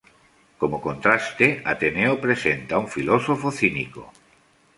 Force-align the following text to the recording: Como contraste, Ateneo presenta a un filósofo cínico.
Como 0.61 0.77
contraste, 0.87 1.45
Ateneo 1.73 2.13
presenta 2.25 2.73
a 2.75 2.81
un 2.83 2.87
filósofo 2.95 3.47
cínico. 3.59 4.03